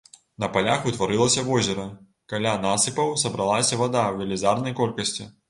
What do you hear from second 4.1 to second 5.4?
ў велізарнай колькасці.